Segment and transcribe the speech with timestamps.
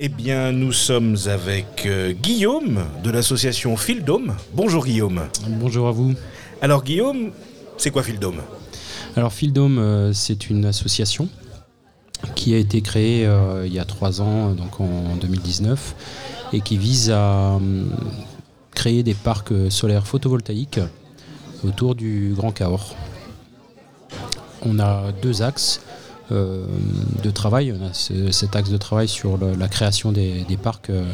[0.00, 4.36] Eh bien, nous sommes avec euh, Guillaume de l'association Fildome.
[4.54, 5.22] Bonjour Guillaume.
[5.48, 6.14] Bonjour à vous.
[6.62, 7.32] Alors Guillaume,
[7.78, 8.40] c'est quoi Fildome
[9.16, 11.28] Alors Fildome, euh, c'est une association
[12.36, 15.96] qui a été créée euh, il y a trois ans, donc en 2019,
[16.52, 17.90] et qui vise à hum,
[18.70, 20.78] créer des parcs solaires photovoltaïques
[21.64, 22.94] autour du Grand Cahors.
[24.62, 25.80] On a deux axes.
[26.30, 26.66] Euh,
[27.22, 27.72] de travail.
[27.72, 31.04] On a cet axe de travail sur la création des, parcs euh,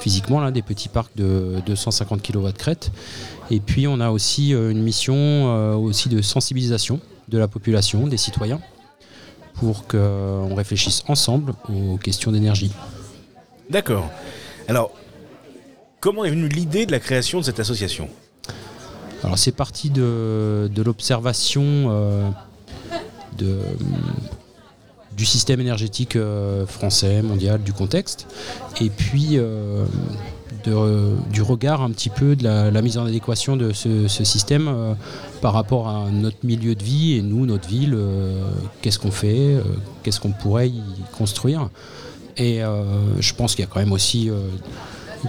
[0.00, 2.90] physiquement, là, des petits parcs de 250 kW de crête.
[3.52, 8.16] Et puis on a aussi euh, une mission aussi de sensibilisation de la population, des
[8.16, 8.60] citoyens,
[9.54, 12.72] pour qu'on réfléchisse ensemble aux questions d'énergie.
[13.70, 14.10] D'accord.
[14.66, 14.90] Alors,
[16.00, 18.08] comment est venue l'idée de la création de cette association?
[19.22, 22.34] Alors c'est parti de, l'observation
[23.38, 23.60] de
[25.20, 28.26] du système énergétique euh, français, mondial, du contexte,
[28.80, 29.84] et puis euh,
[31.30, 34.94] du regard un petit peu de la, mise en adéquation de ce, système euh,
[35.42, 37.98] par rapport à notre milieu de vie et nous, notre ville,
[38.80, 39.58] qu'est-ce qu'on fait,
[40.02, 40.82] qu'est-ce qu'on pourrait y
[41.18, 41.68] construire.
[42.38, 42.60] Et
[43.18, 44.30] je pense qu'il y a quand même aussi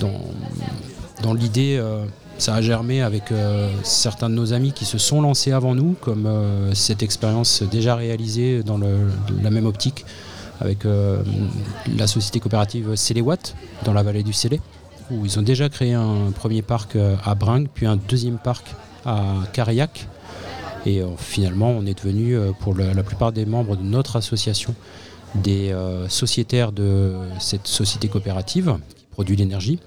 [0.00, 0.20] dans,
[1.22, 1.78] dans l'idée
[2.38, 5.94] ça a germé avec euh, certains de nos amis qui se sont lancés avant nous,
[6.00, 10.04] comme euh, cette expérience déjà réalisée dans la même optique
[10.60, 11.22] avec euh,
[11.96, 14.60] la société coopérative Céléwatt dans la vallée du Célé,
[15.10, 18.74] où ils ont déjà créé un premier parc à Bringue, puis un deuxième parc
[19.04, 20.08] à Carillac.
[20.86, 24.74] Et finalement, on est devenu, pour la, plupart des membres de notre association,
[25.34, 25.74] des
[26.08, 29.80] sociétaires de cette société coopérative qui produit l'énergie,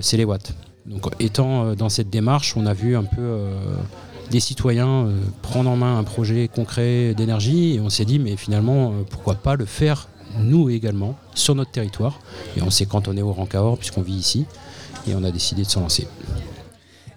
[0.00, 0.52] Céléwatt.
[0.86, 3.76] Donc, étant euh, dans cette démarche, on a vu un peu euh,
[4.30, 8.36] des citoyens euh, prendre en main un projet concret d'énergie et on s'est dit, mais
[8.36, 12.18] finalement, pourquoi pas le faire nous également sur notre territoire
[12.56, 14.46] Et on sait quand on est au Rancahor, puisqu'on vit ici,
[15.06, 16.08] et on a décidé de se lancer.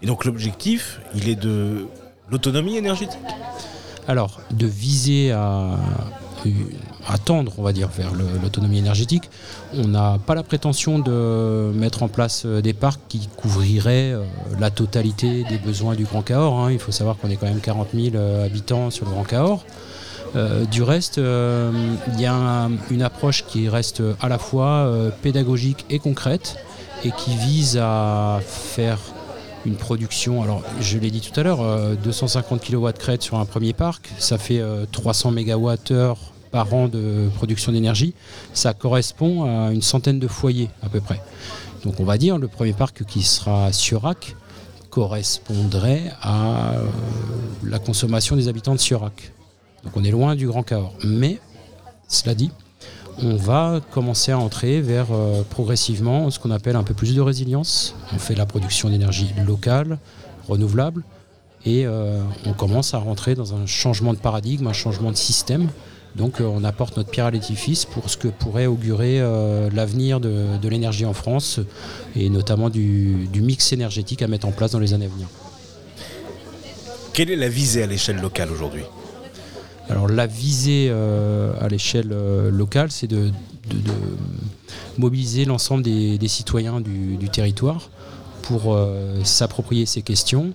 [0.02, 1.88] Et donc l'objectif, il est de
[2.30, 3.20] l'autonomie énergétique?
[4.08, 5.78] Alors, de viser à
[7.08, 9.30] à tendre, on va dire, vers l'autonomie énergétique.
[9.74, 14.24] On n'a pas la prétention de mettre en place euh, des parcs qui couvriraient euh,
[14.60, 16.60] la totalité des besoins du Grand Cahors.
[16.60, 16.72] Hein.
[16.72, 19.66] Il faut savoir qu'on est quand même 40 000 euh, habitants sur le Grand Cahors.
[20.72, 24.92] du reste, il y a une approche qui reste à la fois
[25.24, 26.58] pédagogique et concrète
[27.04, 29.00] et qui vise à faire
[29.66, 33.46] une production, alors je l'ai dit tout à l'heure, 250 kW de crête sur un
[33.46, 35.76] premier parc, ça fait 300 MWh
[36.52, 38.14] par an de production d'énergie,
[38.54, 41.22] ça correspond à une centaine de foyers à peu près.
[41.84, 44.36] Donc on va dire le premier parc qui sera Surac
[44.90, 46.84] correspondrait à euh,
[47.64, 49.32] la consommation des habitants de Surac.
[49.84, 50.96] Donc on est loin du Grand Cahors.
[51.04, 51.40] Mais,
[52.08, 52.50] cela dit,
[53.22, 57.22] on va commencer à entrer vers euh, progressivement ce qu'on appelle un peu plus de
[57.22, 57.96] résilience.
[58.14, 59.98] On fait la production d'énergie locale,
[60.48, 61.04] renouvelable,
[61.66, 65.70] et euh, on commence à rentrer dans un changement de paradigme, un changement de système
[66.16, 69.20] donc euh, on apporte notre pierre à l'édifice pour ce que pourrait augurer
[69.72, 71.60] l'avenir de, l'énergie en France
[72.16, 75.28] et notamment du, mix énergétique à mettre en place dans les années à venir.
[77.14, 78.84] Quelle est la visée à l'échelle locale aujourd'hui?
[79.90, 82.10] Alors la visée euh, à l'échelle
[82.50, 83.32] locale, c'est de,
[84.98, 87.90] mobiliser l'ensemble des, citoyens du, territoire
[88.42, 88.78] pour
[89.24, 90.54] s'approprier ces questions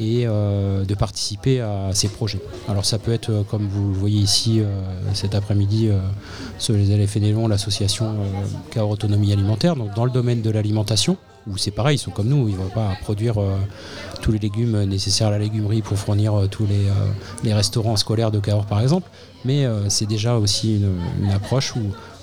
[0.00, 2.40] et euh, de participer à ces projets.
[2.68, 4.64] Alors ça peut être, euh, comme vous le voyez ici euh,
[5.12, 5.90] cet après-midi
[6.58, 7.18] sur les LF
[7.48, 8.14] l'association
[8.70, 12.28] Cahors Autonomie Alimentaire, donc dans le domaine de l'alimentation, où c'est pareil, ils sont comme
[12.28, 13.36] nous, ils ne vont pas produire
[14.20, 16.66] tous les légumes nécessaires à la légumerie pour fournir tous
[17.42, 19.08] les, restaurants scolaires de Cahors par exemple,
[19.44, 21.80] mais c'est déjà aussi une, approche où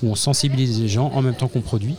[0.08, 1.96] on sensibilise les gens en même temps qu'on produit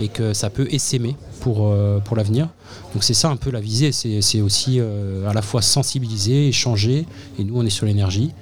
[0.00, 2.48] et que ça peut essaimer pour, euh, pour l'avenir.
[2.94, 7.06] Donc c'est ça un peu la visée, c'est aussi euh, à la fois sensibiliser, échanger,
[7.38, 8.32] et nous on est sur l'énergie,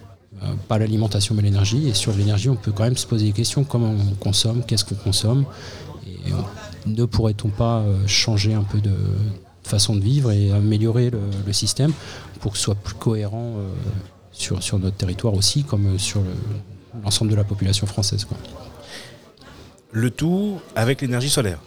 [0.43, 3.33] euh, pas l'alimentation mais l'énergie, et sur l'énergie on peut quand même se poser des
[3.33, 5.45] questions, comment on consomme, qu'est-ce qu'on consomme,
[6.86, 8.94] ne pourrait-on pas changer un peu de
[9.62, 11.92] façon de vivre et améliorer le, système
[12.41, 13.54] pour que ce soit plus cohérent
[14.33, 16.22] sur, sur notre territoire aussi, comme sur
[17.03, 18.24] l'ensemble de la population française.
[18.24, 18.36] Quoi.
[19.92, 21.59] Le tout avec l'énergie solaire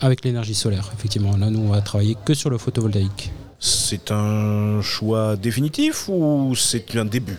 [0.00, 1.36] Avec l'énergie solaire, effectivement.
[1.36, 3.30] Là, nous, on va travailler que sur le photovoltaïque.
[3.58, 7.38] C'est un choix définitif ou c'est un début?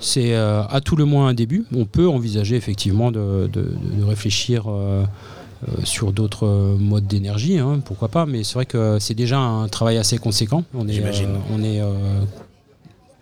[0.00, 1.64] C'est euh, à tout le moins un début.
[1.72, 3.48] On peut envisager effectivement de,
[4.04, 5.04] réfléchir euh, euh,
[5.84, 9.98] sur d'autres modes d'énergie, hein, pourquoi pas, mais c'est vrai que c'est déjà un travail
[9.98, 10.64] assez conséquent.
[10.74, 11.02] On est,
[11.52, 11.80] on est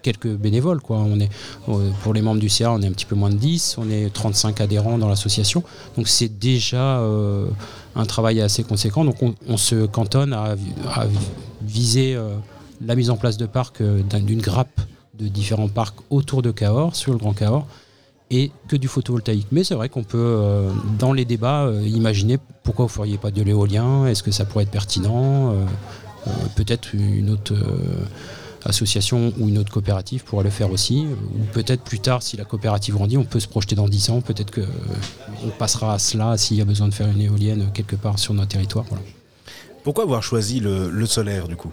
[0.03, 0.81] quelques bénévoles.
[0.81, 0.99] Quoi.
[0.99, 1.31] On est,
[1.69, 3.91] euh, pour les membres du CA, on est un petit peu moins de 10, on
[3.91, 5.63] est 35 adhérents dans l'association.
[5.97, 7.47] Donc c'est déjà euh,
[7.95, 9.05] un travail assez conséquent.
[9.05, 10.57] Donc on, se cantonne à,
[11.63, 12.31] viser euh,
[12.85, 14.81] la mise en place de parcs, d'une grappe
[15.19, 17.67] de différents parcs autour de Cahors, sur le Grand Cahors,
[18.31, 19.49] et que du photovoltaïque.
[19.51, 20.41] Mais c'est vrai qu'on peut,
[20.99, 24.65] dans les débats, imaginer pourquoi vous ne feriez pas de l'éolien, est-ce que ça pourrait
[24.65, 25.55] être pertinent
[26.55, 27.55] Peut-être une autre
[28.65, 31.07] association ou une autre coopérative pourra le faire aussi.
[31.35, 34.21] Ou peut-être plus tard, si la coopérative grandit, on peut se projeter dans 10 ans.
[34.21, 37.97] Peut-être qu'on euh, passera à cela s'il y a besoin de faire une éolienne quelque
[37.97, 38.85] part sur notre territoire.
[39.83, 41.73] Pourquoi avoir choisi le, solaire du coup?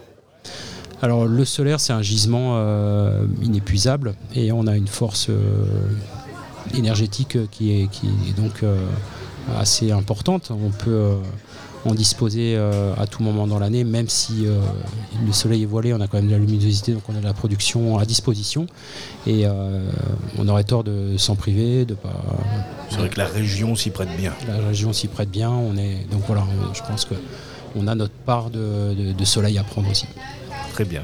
[1.00, 5.64] Alors le solaire c'est un gisement euh, inépuisable et on a une force euh,
[6.76, 8.64] énergétique qui est, qui est donc
[9.56, 10.50] assez importante.
[10.50, 11.16] On peut
[11.84, 14.60] en disposer euh, à tout moment dans l'année, même si euh,
[15.24, 17.24] le soleil est voilé, on a quand même de la luminosité, donc on a de
[17.24, 18.66] la production à disposition.
[19.26, 19.90] Et euh,
[20.38, 22.12] on aurait tort de s'en priver, de pas.
[22.90, 24.32] C'est vrai que la région s'y prête bien.
[24.46, 25.50] La région s'y prête bien.
[25.50, 26.44] On est donc voilà,
[26.74, 27.14] je pense que
[27.76, 30.06] on a notre part de, de soleil à prendre aussi.
[30.72, 31.02] Très bien.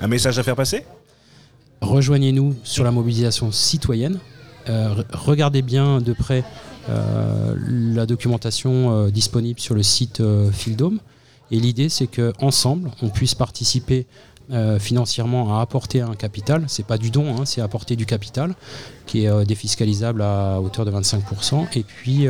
[0.00, 0.84] Un message à faire passer?
[1.82, 4.18] Rejoignez-nous sur la mobilisation citoyenne.
[5.12, 6.44] Regardez bien de près
[6.88, 7.54] euh,
[7.94, 10.98] la documentation euh, disponible sur le site euh, Fieldome.
[11.50, 14.06] Et l'idée, c'est qu'ensemble, on puisse participer
[14.80, 16.64] financièrement à apporter un capital.
[16.66, 18.56] C'est pas du don, hein, c'est apporter du capital
[19.06, 21.68] qui est défiscalisable à hauteur de 25%.
[21.78, 22.26] Et puis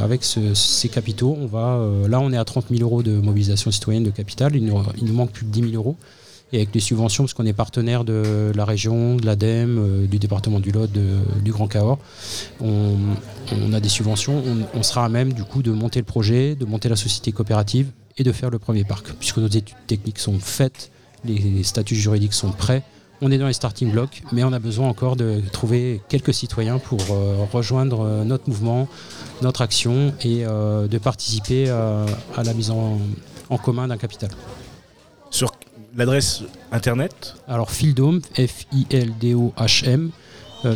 [0.00, 4.02] avec ces capitaux, on va là on est à 30 000 euros de mobilisation citoyenne
[4.02, 4.56] de capital.
[4.56, 5.96] Il nous, il nous manque plus de 10 000 euros
[6.52, 10.18] et avec les subventions, parce qu'on est partenaire de la région, de l'ADEME, euh, du
[10.18, 11.98] département du Lot, du Grand Cahors,
[12.60, 12.96] on,
[13.72, 14.42] a des subventions,
[14.74, 17.90] on, sera à même du coup de monter le projet, de monter la société coopérative
[18.18, 20.90] et de faire le premier parc, puisque nos études techniques sont faites,
[21.24, 22.82] les statuts juridiques sont prêts.
[23.22, 26.78] On est dans les starting blocks, mais on a besoin encore de trouver quelques citoyens
[26.78, 28.88] pour euh, rejoindre euh, notre mouvement,
[29.42, 32.98] notre action et de participer à la mise en,
[33.50, 34.30] en commun d'un capital.
[35.30, 35.52] Sur
[35.96, 36.42] l'adresse
[36.72, 40.10] internet Alors Fildome, F-I-L-D-O-H-M,
[40.64, 40.74] euh.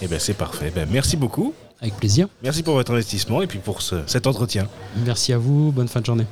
[0.00, 0.72] Eh bien c'est parfait.
[0.74, 1.54] Ben, merci beaucoup.
[1.80, 2.28] Avec plaisir.
[2.44, 4.68] Merci pour votre investissement et puis pour cet entretien.
[5.04, 5.72] Merci à vous.
[5.72, 6.20] Bonne fin de journée.